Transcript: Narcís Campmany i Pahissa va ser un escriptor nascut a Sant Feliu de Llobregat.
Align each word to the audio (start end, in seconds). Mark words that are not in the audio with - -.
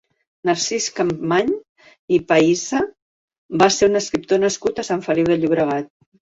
Narcís 0.49 0.87
Campmany 0.99 1.51
i 2.17 2.19
Pahissa 2.33 2.81
va 3.65 3.69
ser 3.79 3.93
un 3.93 4.03
escriptor 4.03 4.45
nascut 4.47 4.85
a 4.87 4.91
Sant 4.93 5.07
Feliu 5.11 5.33
de 5.33 5.41
Llobregat. 5.41 5.97